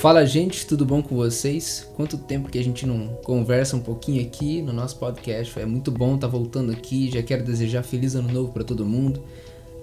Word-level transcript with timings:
Fala 0.00 0.24
gente, 0.24 0.66
tudo 0.66 0.86
bom 0.86 1.02
com 1.02 1.14
vocês? 1.14 1.86
Quanto 1.94 2.16
tempo 2.16 2.48
que 2.48 2.58
a 2.58 2.64
gente 2.64 2.86
não 2.86 3.08
conversa 3.22 3.76
um 3.76 3.80
pouquinho 3.80 4.22
aqui 4.22 4.62
no 4.62 4.72
nosso 4.72 4.96
podcast? 4.96 5.60
É 5.60 5.66
muito 5.66 5.90
bom 5.90 6.14
estar 6.14 6.26
tá 6.26 6.32
voltando 6.32 6.72
aqui. 6.72 7.10
Já 7.10 7.22
quero 7.22 7.44
desejar 7.44 7.82
feliz 7.82 8.14
ano 8.14 8.32
novo 8.32 8.50
para 8.50 8.64
todo 8.64 8.86
mundo. 8.86 9.22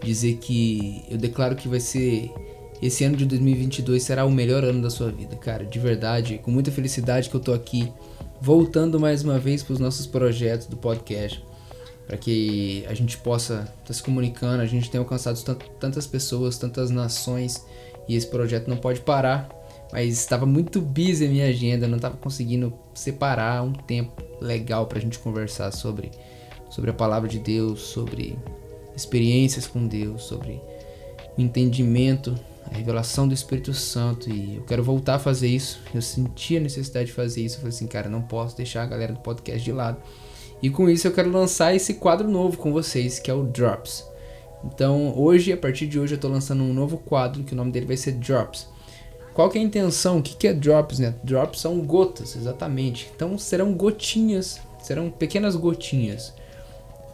Dizer 0.04 0.38
que 0.38 1.04
eu 1.07 1.20
declaro 1.20 1.56
que 1.56 1.68
vai 1.68 1.80
ser 1.80 2.32
esse 2.82 3.04
ano 3.04 3.16
de 3.16 3.28
2022 3.28 4.02
será 4.02 4.25
o 4.25 4.32
melhor 4.32 4.64
ano 4.64 4.82
da 4.82 4.89
sua 4.89 5.11
vida, 5.11 5.36
cara, 5.36 5.64
de 5.64 5.78
verdade, 5.78 6.39
com 6.39 6.50
muita 6.50 6.71
felicidade 6.71 7.29
que 7.29 7.36
eu 7.36 7.39
tô 7.39 7.54
aqui 7.54 7.93
voltando 8.42 9.00
mais 9.00 9.24
uma 9.24 9.38
vez 9.38 9.61
para 9.61 9.74
os 9.74 9.79
nossos 9.79 10.07
projetos 10.07 10.65
do 10.65 10.78
podcast, 10.78 11.46
para 12.07 12.18
que 12.18 12.84
a 12.89 12.93
gente 12.96 13.20
possa 13.20 13.54
estar 13.54 13.74
tá 13.86 13.93
se 13.93 14.02
comunicando, 14.02 14.64
a 14.64 14.68
gente 14.68 14.89
tem 14.89 14.97
alcançado 14.97 15.39
tantas 15.79 16.07
pessoas, 16.07 16.57
tantas 16.57 16.89
nações 16.89 17.64
e 18.07 18.15
esse 18.15 18.25
projeto 18.25 18.68
não 18.68 18.78
pode 18.78 19.02
parar 19.02 19.57
mas 19.91 20.18
estava 20.18 20.46
muito 20.46 20.82
busy 20.82 21.25
a 21.25 21.29
minha 21.29 21.47
agenda, 21.47 21.87
não 21.87 21.97
estava 21.97 22.18
conseguindo 22.18 22.73
separar 22.93 23.64
um 23.64 23.73
tempo 23.73 24.21
legal 24.41 24.86
para 24.86 24.97
a 24.97 25.01
gente 25.01 25.19
conversar 25.19 25.71
sobre, 25.71 26.11
sobre 26.69 26.89
a 26.89 26.93
palavra 26.93 27.29
de 27.29 27.39
Deus, 27.39 27.82
sobre 27.82 28.37
experiências 28.96 29.68
com 29.68 29.87
Deus, 29.87 30.23
sobre 30.23 30.61
o 31.37 31.41
entendimento, 31.41 32.38
a 32.69 32.75
revelação 32.75 33.27
do 33.27 33.33
Espírito 33.33 33.73
Santo. 33.73 34.30
E 34.30 34.58
eu 34.58 34.63
quero 34.63 34.83
voltar 34.83 35.16
a 35.16 35.19
fazer 35.19 35.47
isso. 35.47 35.80
Eu 35.94 36.02
senti 36.02 36.58
a 36.58 36.59
necessidade 36.59 37.08
de 37.08 37.13
fazer 37.13 37.41
isso. 37.41 37.55
Eu 37.55 37.61
falei 37.61 37.75
assim, 37.75 37.88
cara, 37.88 38.09
não 38.09 38.22
posso 38.22 38.58
deixar 38.58 38.83
a 38.83 38.88
galera 38.88 39.13
do 39.13 39.19
podcast 39.19 39.63
de 39.63 39.72
lado. 39.72 39.97
E 40.61 40.69
com 40.69 40.89
isso 40.89 41.08
eu 41.08 41.11
quero 41.11 41.30
lançar 41.30 41.75
esse 41.75 41.95
quadro 41.95 42.27
novo 42.27 42.58
com 42.58 42.73
vocês, 42.73 43.19
que 43.19 43.30
é 43.30 43.33
o 43.33 43.44
Drops. 43.44 44.03
Então, 44.66 45.16
hoje, 45.16 45.53
a 45.53 45.57
partir 45.57 45.85
de 45.85 45.99
hoje, 45.99 46.13
eu 46.13 46.17
estou 46.17 46.31
lançando 46.31 46.63
um 46.63 46.73
novo 46.73 46.97
quadro, 46.97 47.44
que 47.44 47.53
o 47.53 47.55
nome 47.55 47.72
dele 47.72 47.85
vai 47.85 47.95
ser 47.95 48.13
Drops. 48.13 48.67
Qual 49.38 49.52
que 49.52 49.59
é 49.59 49.61
a 49.61 49.63
intenção? 49.63 50.17
O 50.17 50.23
que, 50.23 50.35
que 50.35 50.47
é 50.47 50.52
drops, 50.52 50.97
né? 50.97 51.13
Drops 51.23 51.61
são 51.61 51.80
gotas, 51.81 52.35
exatamente. 52.35 53.07
Então 53.16 53.38
serão 53.38 53.71
gotinhas, 53.71 54.59
serão 54.81 55.11
pequenas 55.11 55.55
gotinhas 55.55 56.33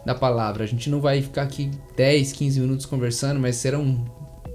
da 0.06 0.14
palavra. 0.14 0.64
A 0.64 0.66
gente 0.66 0.88
não 0.88 1.02
vai 1.02 1.20
ficar 1.20 1.42
aqui 1.42 1.70
10, 1.94 2.32
15 2.32 2.60
minutos 2.60 2.86
conversando, 2.86 3.38
mas 3.38 3.56
serão 3.56 4.02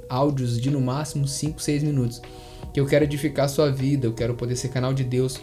áudios 0.09 0.59
de 0.59 0.72
no 0.72 0.81
máximo 0.81 1.28
5, 1.28 1.61
6 1.61 1.84
minutos. 1.84 2.20
Que 2.73 2.80
eu 2.80 2.88
quero 2.88 3.06
edificar 3.06 3.45
a 3.45 3.48
sua 3.48 3.70
vida, 3.72 4.08
eu 4.08 4.14
quero 4.14 4.33
poder 4.33 4.56
ser 4.56 4.70
canal 4.70 4.92
de 4.92 5.04
Deus 5.04 5.39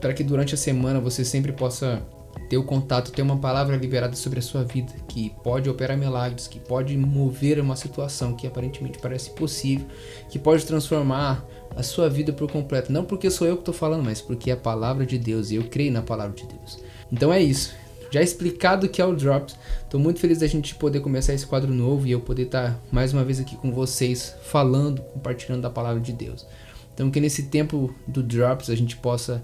para 0.00 0.14
que 0.14 0.24
durante 0.24 0.54
a 0.54 0.56
semana 0.56 0.98
você 0.98 1.26
sempre 1.26 1.52
possa 1.52 2.02
ter 2.48 2.58
o 2.58 2.64
contato, 2.64 3.12
ter 3.12 3.22
uma 3.22 3.36
palavra 3.36 3.76
liberada 3.76 4.16
sobre 4.16 4.40
a 4.40 4.42
sua 4.42 4.64
vida, 4.64 4.92
que 5.06 5.30
pode 5.44 5.70
operar 5.70 5.96
milagres, 5.96 6.48
que 6.48 6.58
pode 6.58 6.96
mover 6.96 7.60
uma 7.60 7.76
situação 7.76 8.34
que 8.34 8.46
aparentemente 8.46 8.98
parece 8.98 9.30
possível, 9.30 9.86
que 10.28 10.38
pode 10.38 10.66
transformar 10.66 11.46
a 11.76 11.82
sua 11.82 12.08
vida 12.08 12.32
por 12.32 12.50
completo. 12.50 12.92
Não 12.92 13.04
porque 13.04 13.30
sou 13.30 13.46
eu 13.46 13.54
que 13.54 13.62
estou 13.62 13.74
falando, 13.74 14.02
mas 14.02 14.20
porque 14.20 14.50
é 14.50 14.54
a 14.54 14.56
palavra 14.56 15.06
de 15.06 15.16
Deus 15.16 15.50
e 15.50 15.56
eu 15.56 15.64
creio 15.64 15.92
na 15.92 16.02
palavra 16.02 16.34
de 16.34 16.44
Deus. 16.44 16.78
Então 17.12 17.32
é 17.32 17.40
isso. 17.40 17.72
Já 18.10 18.20
explicado 18.20 18.86
o 18.86 18.88
que 18.88 19.00
é 19.00 19.06
o 19.06 19.14
Drops, 19.14 19.56
estou 19.84 20.00
muito 20.00 20.18
feliz 20.18 20.38
da 20.38 20.46
gente 20.48 20.74
poder 20.74 20.98
começar 20.98 21.32
esse 21.32 21.46
quadro 21.46 21.72
novo 21.72 22.08
e 22.08 22.10
eu 22.10 22.20
poder 22.20 22.46
estar 22.46 22.72
tá 22.72 22.80
mais 22.90 23.12
uma 23.12 23.22
vez 23.22 23.38
aqui 23.38 23.54
com 23.56 23.70
vocês, 23.70 24.34
falando, 24.42 25.00
compartilhando 25.02 25.62
da 25.62 25.70
palavra 25.70 26.00
de 26.00 26.12
Deus. 26.12 26.44
Então 26.92 27.08
que 27.10 27.20
nesse 27.20 27.44
tempo 27.44 27.94
do 28.08 28.22
Drops 28.22 28.68
a 28.68 28.74
gente 28.74 28.96
possa 28.96 29.40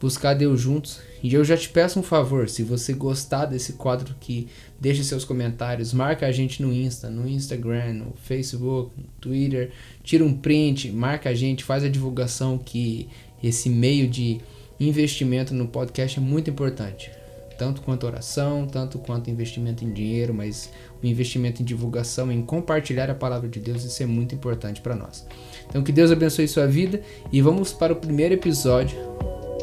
buscar 0.00 0.34
Deus 0.34 0.60
juntos. 0.60 1.00
E 1.22 1.34
eu 1.34 1.44
já 1.44 1.56
te 1.56 1.68
peço 1.68 1.98
um 1.98 2.02
favor, 2.02 2.48
se 2.48 2.62
você 2.62 2.92
gostar 2.92 3.46
desse 3.46 3.72
quadro 3.72 4.14
aqui, 4.16 4.48
deixe 4.80 5.02
seus 5.02 5.24
comentários, 5.24 5.92
marca 5.92 6.26
a 6.26 6.32
gente 6.32 6.62
no 6.62 6.72
Insta, 6.72 7.10
no 7.10 7.28
Instagram, 7.28 7.94
no 7.94 8.12
Facebook, 8.22 8.92
no 8.96 9.04
Twitter, 9.20 9.70
tira 10.04 10.24
um 10.24 10.34
print, 10.34 10.90
marca 10.92 11.30
a 11.30 11.34
gente, 11.34 11.64
faz 11.64 11.82
a 11.82 11.88
divulgação 11.88 12.58
que 12.58 13.08
esse 13.42 13.68
meio 13.68 14.06
de 14.06 14.40
investimento 14.78 15.54
no 15.54 15.66
podcast 15.66 16.18
é 16.18 16.22
muito 16.22 16.50
importante. 16.50 17.10
Tanto 17.58 17.80
quanto 17.80 18.06
oração, 18.06 18.66
tanto 18.66 18.98
quanto 18.98 19.30
investimento 19.30 19.82
em 19.82 19.90
dinheiro, 19.90 20.34
mas 20.34 20.70
o 21.02 21.06
investimento 21.06 21.62
em 21.62 21.64
divulgação, 21.64 22.30
em 22.30 22.42
compartilhar 22.42 23.10
a 23.10 23.14
palavra 23.14 23.48
de 23.48 23.58
Deus, 23.58 23.82
isso 23.82 24.02
é 24.02 24.06
muito 24.06 24.34
importante 24.34 24.82
para 24.82 24.94
nós. 24.94 25.26
Então 25.66 25.82
que 25.82 25.90
Deus 25.90 26.10
abençoe 26.10 26.46
sua 26.46 26.66
vida 26.66 27.00
e 27.32 27.40
vamos 27.40 27.72
para 27.72 27.94
o 27.94 27.96
primeiro 27.96 28.34
episódio 28.34 28.98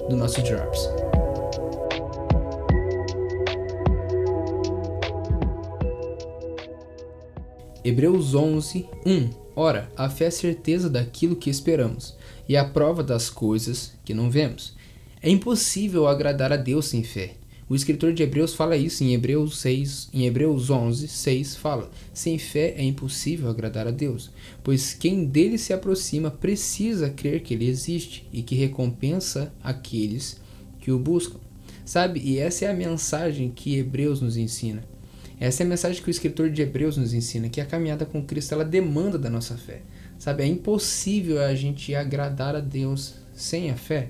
do 0.10 0.16
nosso 0.16 0.42
Drops. 0.42 0.90
Hebreus 7.84 8.34
11, 8.34 8.88
1 9.06 9.30
Ora, 9.56 9.92
a 9.96 10.10
fé 10.10 10.26
é 10.26 10.28
a 10.30 10.32
certeza 10.32 10.90
daquilo 10.90 11.36
que 11.36 11.50
esperamos 11.50 12.18
e 12.50 12.58
a 12.58 12.66
prova 12.66 13.04
das 13.04 13.30
coisas 13.30 13.94
que 14.04 14.14
não 14.14 14.30
vemos. 14.30 14.74
É 15.22 15.30
impossível 15.30 16.08
agradar 16.08 16.52
a 16.52 16.58
Deus 16.58 16.88
sem 16.88 17.04
fé. 17.04 17.36
O 17.70 17.76
escritor 17.76 18.14
de 18.14 18.22
Hebreus 18.22 18.54
fala 18.54 18.76
isso 18.76 19.04
em 19.04 19.14
Hebreus 19.14 19.58
6, 19.60 20.10
em 20.14 20.26
Hebreus 20.26 20.70
11, 20.70 21.08
6 21.08 21.56
fala: 21.56 21.90
Sem 22.14 22.38
fé 22.38 22.74
é 22.78 22.84
impossível 22.84 23.50
agradar 23.50 23.88
a 23.88 23.92
Deus, 23.92 24.32
pois 24.62 24.94
quem 24.94 25.26
dele 25.26 25.58
se 25.58 25.72
aproxima 25.72 26.30
precisa 26.30 27.10
crer 27.10 27.42
que 27.42 27.54
ele 27.54 27.68
existe 27.68 28.28
e 28.34 28.42
que 28.42 28.56
recompensa 28.56 29.54
aqueles 29.64 30.42
que 30.80 30.92
o 30.92 31.00
buscam. 31.00 31.40
Sabe? 31.86 32.20
E 32.24 32.38
essa 32.38 32.66
é 32.66 32.70
a 32.70 32.74
mensagem 32.74 33.50
que 33.50 33.78
Hebreus 33.78 34.22
nos 34.22 34.38
ensina. 34.38 34.84
Essa 35.40 35.64
é 35.64 35.66
a 35.66 35.70
mensagem 35.70 36.02
que 36.02 36.10
o 36.10 36.12
escritor 36.12 36.50
de 36.50 36.62
Hebreus 36.62 36.98
nos 36.98 37.14
ensina, 37.14 37.50
que 37.50 37.60
a 37.60 37.66
caminhada 37.66 38.06
com 38.06 38.24
Cristo 38.24 38.54
ela 38.54 38.64
demanda 38.64 39.18
da 39.18 39.30
nossa 39.30 39.58
fé. 39.58 39.82
Sabe? 40.18 40.44
É 40.44 40.48
impossível 40.48 41.42
a 41.42 41.54
gente 41.56 41.94
agradar 41.96 42.56
a 42.56 42.62
Deus 42.62 43.16
sem 43.34 43.70
a 43.70 43.76
fé. 43.76 44.10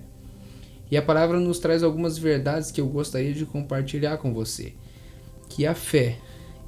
E 0.93 0.97
a 0.97 1.01
palavra 1.01 1.39
nos 1.39 1.57
traz 1.57 1.81
algumas 1.81 2.19
verdades 2.19 2.69
que 2.69 2.79
eu 2.79 2.85
gostaria 2.85 3.33
de 3.33 3.47
compartilhar 3.47 4.17
com 4.17 4.31
você. 4.31 4.73
Que 5.49 5.65
a 5.65 5.73
fé, 5.73 6.19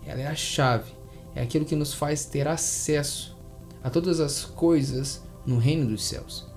ela 0.04 0.20
é 0.20 0.26
a 0.26 0.34
chave, 0.34 0.92
é 1.36 1.44
aquilo 1.44 1.64
que 1.64 1.76
nos 1.76 1.94
faz 1.94 2.26
ter 2.26 2.48
acesso 2.48 3.38
a 3.84 3.90
todas 3.92 4.20
as 4.20 4.44
coisas 4.44 5.24
no 5.46 5.60
reino 5.60 5.86
dos 5.86 6.04
céus. 6.04 6.52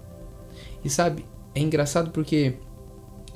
E 0.82 0.88
sabe, 0.88 1.26
é 1.54 1.60
engraçado 1.60 2.10
porque 2.10 2.54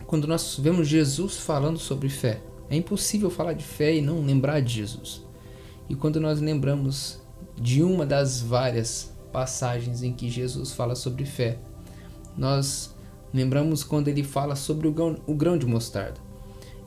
quando 0.06 0.26
nós 0.26 0.58
vemos 0.58 0.88
Jesus 0.88 1.36
falando 1.36 1.78
sobre 1.78 2.08
fé, 2.08 2.40
é 2.70 2.76
impossível 2.76 3.28
falar 3.28 3.52
de 3.52 3.64
fé 3.64 3.96
e 3.96 4.00
não 4.00 4.24
lembrar 4.24 4.60
de 4.60 4.72
Jesus. 4.72 5.22
E 5.90 5.94
quando 5.94 6.18
nós 6.18 6.40
lembramos 6.40 7.20
de 7.54 7.82
uma 7.82 8.06
das 8.06 8.40
várias 8.40 9.12
passagens 9.30 10.02
em 10.02 10.14
que 10.14 10.30
Jesus 10.30 10.72
fala 10.72 10.94
sobre 10.94 11.26
fé, 11.26 11.58
nós 12.34 12.91
Lembramos 13.32 13.82
quando 13.82 14.08
ele 14.08 14.22
fala 14.22 14.54
sobre 14.54 14.86
o 14.86 14.92
grão, 14.92 15.16
o 15.26 15.34
grão 15.34 15.56
de 15.56 15.66
mostarda. 15.66 16.20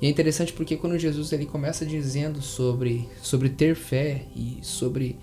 E 0.02 0.08
é 0.08 0.10
interessante 0.10 0.54
porque 0.54 0.76
quando 0.76 0.98
Jesus 1.00 1.32
ele 1.32 1.46
começa 1.46 1.86
dizendo 1.86 2.42
sobre, 2.42 3.08
sobre 3.22 3.50
ter 3.50 3.76
fé 3.76 4.26
e 4.36 4.60
sobre 4.62 5.18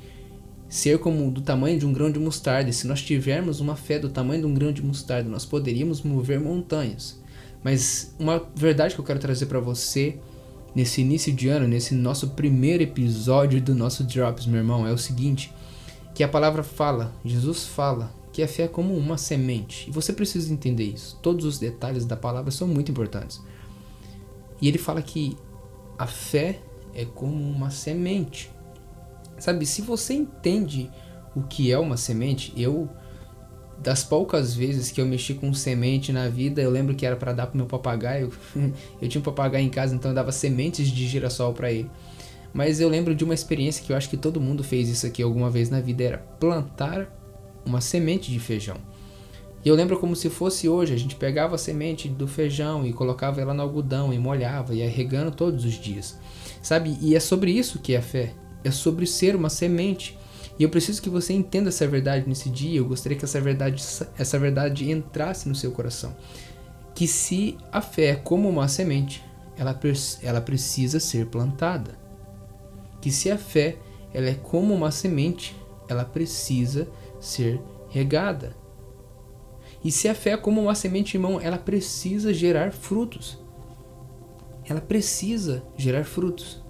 ser 0.68 0.98
como 0.98 1.30
do 1.30 1.42
tamanho 1.42 1.78
de 1.78 1.86
um 1.86 1.92
grão 1.92 2.10
de 2.10 2.18
mostarda, 2.18 2.70
e 2.70 2.72
se 2.72 2.86
nós 2.86 3.02
tivermos 3.02 3.60
uma 3.60 3.76
fé 3.76 3.98
do 3.98 4.08
tamanho 4.08 4.40
de 4.40 4.46
um 4.46 4.54
grão 4.54 4.72
de 4.72 4.82
mostarda, 4.82 5.28
nós 5.28 5.44
poderíamos 5.44 6.00
mover 6.00 6.40
montanhas. 6.40 7.20
Mas 7.62 8.14
uma 8.18 8.42
verdade 8.56 8.94
que 8.94 9.00
eu 9.00 9.04
quero 9.04 9.18
trazer 9.18 9.46
para 9.46 9.60
você 9.60 10.18
nesse 10.74 11.02
início 11.02 11.32
de 11.32 11.48
ano, 11.48 11.68
nesse 11.68 11.94
nosso 11.94 12.30
primeiro 12.30 12.82
episódio 12.82 13.60
do 13.60 13.74
nosso 13.74 14.02
Drops, 14.02 14.46
meu 14.46 14.58
irmão, 14.58 14.86
é 14.86 14.92
o 14.92 14.98
seguinte: 14.98 15.52
que 16.14 16.24
a 16.24 16.28
palavra 16.28 16.62
fala, 16.62 17.12
Jesus 17.24 17.66
fala 17.66 18.12
que 18.32 18.42
a 18.42 18.48
fé 18.48 18.64
é 18.64 18.68
como 18.68 18.96
uma 18.96 19.18
semente. 19.18 19.88
E 19.88 19.92
você 19.92 20.12
precisa 20.12 20.52
entender 20.52 20.84
isso. 20.84 21.18
Todos 21.22 21.44
os 21.44 21.58
detalhes 21.58 22.06
da 22.06 22.16
palavra 22.16 22.50
são 22.50 22.66
muito 22.66 22.90
importantes. 22.90 23.40
E 24.60 24.68
ele 24.68 24.78
fala 24.78 25.02
que 25.02 25.36
a 25.98 26.06
fé 26.06 26.60
é 26.94 27.04
como 27.04 27.36
uma 27.36 27.70
semente. 27.70 28.50
Sabe, 29.38 29.66
se 29.66 29.82
você 29.82 30.14
entende 30.14 30.90
o 31.34 31.42
que 31.42 31.70
é 31.70 31.78
uma 31.78 31.96
semente, 31.96 32.52
eu 32.56 32.88
das 33.78 34.04
poucas 34.04 34.54
vezes 34.54 34.92
que 34.92 35.00
eu 35.00 35.06
mexi 35.06 35.34
com 35.34 35.52
semente 35.52 36.12
na 36.12 36.28
vida, 36.28 36.62
eu 36.62 36.70
lembro 36.70 36.94
que 36.94 37.04
era 37.04 37.16
para 37.16 37.32
dar 37.32 37.48
pro 37.48 37.56
meu 37.56 37.66
papagaio. 37.66 38.32
eu 39.02 39.08
tinha 39.08 39.20
um 39.20 39.24
papagaio 39.24 39.66
em 39.66 39.70
casa, 39.70 39.94
então 39.94 40.12
eu 40.12 40.14
dava 40.14 40.30
sementes 40.30 40.88
de 40.88 41.06
girassol 41.06 41.52
para 41.52 41.72
ele. 41.72 41.90
Mas 42.54 42.80
eu 42.80 42.88
lembro 42.88 43.14
de 43.14 43.24
uma 43.24 43.34
experiência 43.34 43.84
que 43.84 43.92
eu 43.92 43.96
acho 43.96 44.08
que 44.08 44.16
todo 44.16 44.40
mundo 44.40 44.62
fez 44.62 44.88
isso 44.88 45.06
aqui 45.06 45.22
alguma 45.22 45.50
vez 45.50 45.68
na 45.68 45.80
vida, 45.80 46.04
era 46.04 46.18
plantar 46.18 47.21
uma 47.64 47.80
semente 47.80 48.30
de 48.30 48.38
feijão. 48.38 48.76
E 49.64 49.68
eu 49.68 49.76
lembro 49.76 49.98
como 49.98 50.16
se 50.16 50.28
fosse 50.28 50.68
hoje, 50.68 50.92
a 50.92 50.96
gente 50.96 51.14
pegava 51.14 51.54
a 51.54 51.58
semente 51.58 52.08
do 52.08 52.26
feijão 52.26 52.84
e 52.84 52.92
colocava 52.92 53.40
ela 53.40 53.54
no 53.54 53.62
algodão 53.62 54.12
e 54.12 54.18
molhava 54.18 54.74
e 54.74 54.78
ia 54.78 54.90
regando 54.90 55.30
todos 55.30 55.64
os 55.64 55.74
dias. 55.74 56.18
Sabe? 56.60 56.98
E 57.00 57.14
é 57.14 57.20
sobre 57.20 57.52
isso 57.52 57.78
que 57.78 57.94
é 57.94 57.98
a 57.98 58.02
fé. 58.02 58.34
É 58.64 58.70
sobre 58.70 59.06
ser 59.06 59.36
uma 59.36 59.48
semente. 59.48 60.18
E 60.58 60.64
eu 60.64 60.68
preciso 60.68 61.00
que 61.00 61.08
você 61.08 61.32
entenda 61.32 61.68
essa 61.68 61.86
verdade 61.86 62.28
nesse 62.28 62.50
dia. 62.50 62.78
Eu 62.78 62.86
gostaria 62.86 63.16
que 63.16 63.24
essa 63.24 63.40
verdade, 63.40 63.82
essa 64.18 64.38
verdade 64.38 64.90
entrasse 64.90 65.48
no 65.48 65.54
seu 65.54 65.70
coração. 65.70 66.14
Que 66.92 67.06
se 67.06 67.56
a 67.70 67.80
fé 67.80 68.06
é 68.06 68.14
como 68.16 68.48
uma 68.48 68.66
semente, 68.66 69.24
ela, 69.56 69.78
ela 70.22 70.40
precisa 70.40 70.98
ser 70.98 71.26
plantada. 71.26 71.96
Que 73.00 73.12
se 73.12 73.30
a 73.30 73.38
fé 73.38 73.76
ela 74.12 74.28
é 74.28 74.34
como 74.34 74.74
uma 74.74 74.90
semente, 74.90 75.56
ela 75.88 76.04
precisa 76.04 76.84
ser 76.84 77.01
regada. 77.88 78.56
E 79.84 79.90
se 79.90 80.08
a 80.08 80.14
fé 80.14 80.30
é 80.30 80.36
como 80.36 80.60
uma 80.60 80.74
semente, 80.74 81.16
irmão, 81.16 81.40
ela 81.40 81.58
precisa 81.58 82.32
gerar 82.32 82.72
frutos. 82.72 83.38
Ela 84.68 84.80
precisa 84.80 85.62
gerar 85.76 86.04
frutos. 86.04 86.62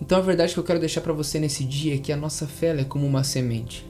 Então 0.00 0.18
a 0.18 0.22
verdade 0.22 0.54
que 0.54 0.58
eu 0.58 0.64
quero 0.64 0.80
deixar 0.80 1.02
para 1.02 1.12
você 1.12 1.38
nesse 1.38 1.62
dia 1.62 1.94
é 1.94 1.98
que 1.98 2.12
a 2.12 2.16
nossa 2.16 2.46
fé 2.46 2.68
é 2.78 2.84
como 2.84 3.06
uma 3.06 3.22
semente. 3.22 3.86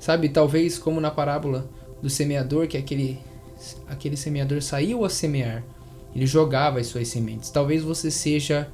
Sabe, 0.00 0.28
talvez 0.28 0.78
como 0.78 1.00
na 1.00 1.10
parábola 1.10 1.70
do 2.02 2.10
semeador, 2.10 2.66
que 2.66 2.76
aquele 2.76 3.18
aquele 3.88 4.16
semeador 4.16 4.62
saiu 4.62 5.04
a 5.04 5.10
semear, 5.10 5.64
ele 6.14 6.26
jogava 6.26 6.78
as 6.78 6.86
suas 6.86 7.08
sementes. 7.08 7.50
Talvez 7.50 7.82
você 7.82 8.10
seja 8.10 8.68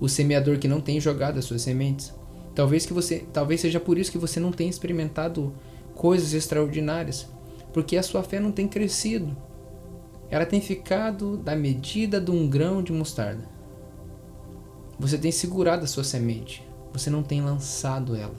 o 0.00 0.08
semeador 0.08 0.58
que 0.58 0.68
não 0.68 0.80
tem 0.80 1.00
jogado 1.00 1.38
as 1.38 1.44
suas 1.44 1.62
sementes. 1.62 2.12
Talvez 2.54 2.84
que 2.84 2.92
você, 2.92 3.24
talvez 3.32 3.60
seja 3.60 3.78
por 3.78 3.98
isso 3.98 4.10
que 4.10 4.18
você 4.18 4.40
não 4.40 4.52
tenha 4.52 4.70
experimentado 4.70 5.54
coisas 5.94 6.32
extraordinárias, 6.32 7.28
porque 7.72 7.96
a 7.96 8.02
sua 8.02 8.22
fé 8.22 8.40
não 8.40 8.52
tem 8.52 8.66
crescido. 8.66 9.36
Ela 10.28 10.46
tem 10.46 10.60
ficado 10.60 11.36
da 11.36 11.56
medida 11.56 12.20
de 12.20 12.30
um 12.30 12.48
grão 12.48 12.82
de 12.82 12.92
mostarda. 12.92 13.48
Você 14.98 15.16
tem 15.16 15.32
segurado 15.32 15.84
a 15.84 15.88
sua 15.88 16.04
semente, 16.04 16.66
você 16.92 17.08
não 17.08 17.22
tem 17.22 17.40
lançado 17.40 18.14
ela. 18.14 18.34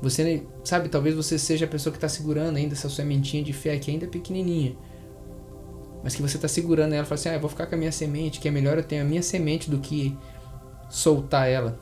Você, 0.00 0.44
sabe, 0.64 0.88
talvez 0.88 1.14
você 1.14 1.38
seja 1.38 1.64
a 1.64 1.68
pessoa 1.68 1.92
que 1.92 1.96
está 1.96 2.08
segurando 2.08 2.56
ainda 2.56 2.74
essa 2.74 2.88
sementinha 2.88 3.42
de 3.42 3.52
fé 3.52 3.78
que 3.78 3.90
ainda 3.90 4.04
é 4.04 4.08
pequenininha, 4.08 4.76
mas 6.02 6.14
que 6.14 6.22
você 6.22 6.36
está 6.36 6.48
segurando 6.48 6.92
ela 6.92 7.04
fala 7.04 7.14
assim: 7.14 7.28
ah, 7.28 7.34
eu 7.34 7.40
vou 7.40 7.48
ficar 7.48 7.66
com 7.66 7.74
a 7.74 7.78
minha 7.78 7.92
semente, 7.92 8.40
que 8.40 8.48
é 8.48 8.50
melhor 8.50 8.76
eu 8.76 8.84
ter 8.84 8.98
a 8.98 9.04
minha 9.04 9.22
semente 9.22 9.70
do 9.70 9.78
que 9.78 10.16
soltar 10.90 11.48
ela. 11.48 11.78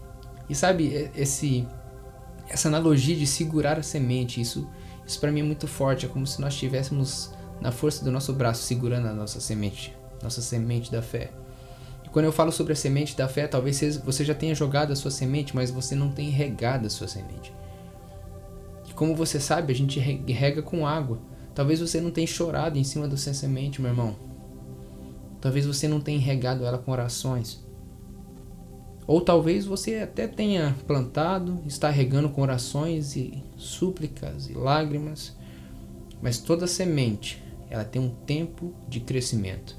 E 0.50 0.54
sabe, 0.54 1.08
esse 1.14 1.64
essa 2.48 2.66
analogia 2.66 3.14
de 3.14 3.24
segurar 3.24 3.78
a 3.78 3.82
semente, 3.84 4.40
isso, 4.40 4.68
isso 5.06 5.20
para 5.20 5.30
mim 5.30 5.38
é 5.38 5.44
muito 5.44 5.68
forte. 5.68 6.04
É 6.04 6.08
como 6.08 6.26
se 6.26 6.40
nós 6.40 6.52
estivéssemos 6.54 7.30
na 7.60 7.70
força 7.70 8.04
do 8.04 8.10
nosso 8.10 8.32
braço 8.32 8.64
segurando 8.64 9.06
a 9.06 9.12
nossa 9.12 9.38
semente, 9.38 9.96
nossa 10.20 10.42
semente 10.42 10.90
da 10.90 11.00
fé. 11.00 11.30
E 12.04 12.08
quando 12.08 12.24
eu 12.24 12.32
falo 12.32 12.50
sobre 12.50 12.72
a 12.72 12.76
semente 12.76 13.16
da 13.16 13.28
fé, 13.28 13.46
talvez 13.46 13.80
você 13.98 14.24
já 14.24 14.34
tenha 14.34 14.52
jogado 14.52 14.92
a 14.92 14.96
sua 14.96 15.12
semente, 15.12 15.54
mas 15.54 15.70
você 15.70 15.94
não 15.94 16.10
tem 16.10 16.28
regado 16.30 16.88
a 16.88 16.90
sua 16.90 17.06
semente. 17.06 17.54
E 18.88 18.92
como 18.92 19.14
você 19.14 19.38
sabe, 19.38 19.72
a 19.72 19.76
gente 19.76 20.00
rega 20.00 20.62
com 20.62 20.84
água. 20.84 21.20
Talvez 21.54 21.78
você 21.78 22.00
não 22.00 22.10
tenha 22.10 22.26
chorado 22.26 22.76
em 22.76 22.82
cima 22.82 23.06
da 23.06 23.16
sua 23.16 23.34
semente, 23.34 23.80
meu 23.80 23.92
irmão. 23.92 24.16
Talvez 25.40 25.64
você 25.64 25.86
não 25.86 26.00
tenha 26.00 26.18
regado 26.18 26.64
ela 26.64 26.78
com 26.78 26.90
orações. 26.90 27.64
Ou 29.10 29.20
talvez 29.20 29.66
você 29.66 29.96
até 29.96 30.28
tenha 30.28 30.76
plantado, 30.86 31.60
está 31.66 31.90
regando 31.90 32.28
com 32.28 32.42
orações 32.42 33.16
e 33.16 33.42
súplicas 33.56 34.48
e 34.48 34.52
lágrimas, 34.52 35.36
mas 36.22 36.38
toda 36.38 36.64
semente, 36.68 37.42
ela 37.68 37.82
tem 37.82 38.00
um 38.00 38.10
tempo 38.10 38.72
de 38.88 39.00
crescimento. 39.00 39.76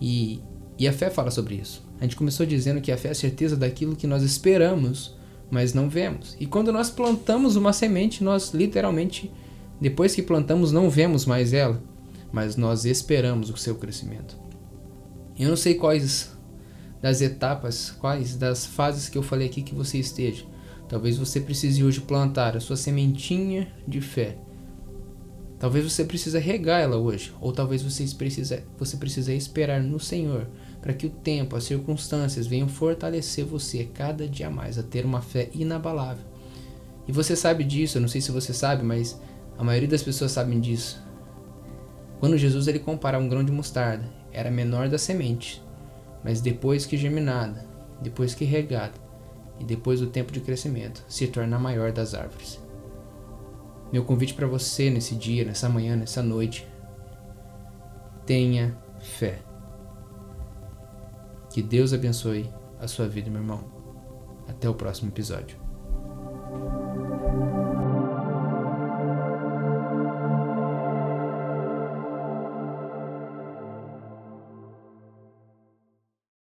E, 0.00 0.40
e 0.78 0.88
a 0.88 0.94
fé 0.94 1.10
fala 1.10 1.30
sobre 1.30 1.56
isso. 1.56 1.86
A 2.00 2.04
gente 2.04 2.16
começou 2.16 2.46
dizendo 2.46 2.80
que 2.80 2.90
a 2.90 2.96
fé 2.96 3.08
é 3.08 3.10
a 3.10 3.14
certeza 3.14 3.54
daquilo 3.54 3.94
que 3.94 4.06
nós 4.06 4.22
esperamos, 4.22 5.14
mas 5.50 5.74
não 5.74 5.86
vemos. 5.86 6.34
E 6.40 6.46
quando 6.46 6.72
nós 6.72 6.88
plantamos 6.88 7.54
uma 7.54 7.74
semente, 7.74 8.24
nós 8.24 8.54
literalmente, 8.54 9.30
depois 9.78 10.14
que 10.14 10.22
plantamos, 10.22 10.72
não 10.72 10.88
vemos 10.88 11.26
mais 11.26 11.52
ela, 11.52 11.78
mas 12.32 12.56
nós 12.56 12.86
esperamos 12.86 13.50
o 13.50 13.58
seu 13.58 13.74
crescimento. 13.74 14.38
Eu 15.38 15.50
não 15.50 15.56
sei 15.56 15.74
quais 15.74 16.29
das 17.00 17.20
etapas, 17.20 17.90
quais 17.90 18.36
das 18.36 18.66
fases 18.66 19.08
que 19.08 19.16
eu 19.16 19.22
falei 19.22 19.46
aqui 19.48 19.62
que 19.62 19.74
você 19.74 19.98
esteja. 19.98 20.44
Talvez 20.88 21.16
você 21.16 21.40
precise 21.40 21.82
hoje 21.84 22.00
plantar 22.00 22.56
a 22.56 22.60
sua 22.60 22.76
sementinha 22.76 23.72
de 23.86 24.00
fé. 24.00 24.36
Talvez 25.58 25.84
você 25.84 26.04
precise 26.04 26.38
regar 26.38 26.80
ela 26.80 26.96
hoje, 26.96 27.32
ou 27.40 27.52
talvez 27.52 27.82
você 27.82 28.04
precisa, 28.16 28.62
você 28.78 28.96
precisa 28.96 29.32
esperar 29.32 29.82
no 29.82 30.00
Senhor 30.00 30.48
para 30.80 30.94
que 30.94 31.06
o 31.06 31.10
tempo, 31.10 31.54
as 31.54 31.64
circunstâncias 31.64 32.46
venham 32.46 32.66
fortalecer 32.66 33.44
você 33.44 33.84
cada 33.84 34.26
dia 34.26 34.50
mais 34.50 34.78
a 34.78 34.82
ter 34.82 35.04
uma 35.04 35.20
fé 35.20 35.50
inabalável. 35.54 36.24
E 37.06 37.12
você 37.12 37.36
sabe 37.36 37.62
disso, 37.62 37.98
eu 37.98 38.02
não 38.02 38.08
sei 38.08 38.20
se 38.20 38.32
você 38.32 38.54
sabe, 38.54 38.82
mas 38.82 39.20
a 39.58 39.62
maioria 39.62 39.88
das 39.88 40.02
pessoas 40.02 40.32
sabem 40.32 40.58
disso. 40.58 41.02
Quando 42.18 42.38
Jesus 42.38 42.66
ele 42.66 42.78
compara 42.78 43.18
um 43.18 43.28
grão 43.28 43.44
de 43.44 43.52
mostarda, 43.52 44.08
era 44.32 44.50
menor 44.50 44.88
da 44.88 44.96
semente, 44.96 45.62
mas 46.24 46.40
depois 46.40 46.86
que 46.86 46.96
germinada, 46.96 47.64
depois 48.00 48.34
que 48.34 48.44
regada 48.44 48.94
e 49.58 49.64
depois 49.64 50.00
do 50.00 50.06
tempo 50.06 50.32
de 50.32 50.40
crescimento, 50.40 51.04
se 51.08 51.26
torna 51.26 51.56
a 51.56 51.60
maior 51.60 51.92
das 51.92 52.14
árvores. 52.14 52.60
Meu 53.92 54.04
convite 54.04 54.34
para 54.34 54.46
você 54.46 54.88
nesse 54.88 55.14
dia, 55.14 55.44
nessa 55.44 55.68
manhã, 55.68 55.96
nessa 55.96 56.22
noite, 56.22 56.66
tenha 58.24 58.76
fé. 59.00 59.40
Que 61.50 61.60
Deus 61.60 61.92
abençoe 61.92 62.48
a 62.78 62.86
sua 62.86 63.08
vida, 63.08 63.28
meu 63.28 63.40
irmão. 63.40 63.64
Até 64.48 64.68
o 64.68 64.74
próximo 64.74 65.10
episódio. 65.10 65.69